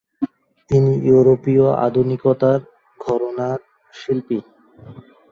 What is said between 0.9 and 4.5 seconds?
ইয়োরোপীয় আধুনিকতার ঘরানার শিল্পী।